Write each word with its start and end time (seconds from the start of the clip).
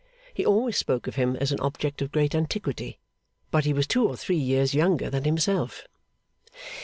(He 0.33 0.43
always 0.43 0.77
spoke 0.77 1.05
of 1.05 1.13
him 1.15 1.35
as 1.35 1.51
an 1.51 1.59
object 1.59 2.01
of 2.01 2.11
great 2.11 2.33
antiquity, 2.33 2.97
but 3.51 3.65
he 3.65 3.71
was 3.71 3.85
two 3.85 4.07
or 4.07 4.17
three 4.17 4.35
years 4.35 4.73
younger 4.73 5.11
than 5.11 5.25
himself.) 5.25 5.87